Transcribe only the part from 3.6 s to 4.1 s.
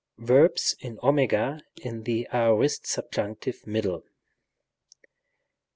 middle.